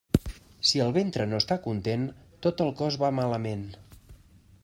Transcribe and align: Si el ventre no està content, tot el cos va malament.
Si 0.69 0.79
el 0.85 0.93
ventre 0.95 1.27
no 1.33 1.41
està 1.43 1.57
content, 1.65 2.07
tot 2.47 2.65
el 2.67 2.73
cos 2.81 2.99
va 3.05 3.13
malament. 3.21 3.65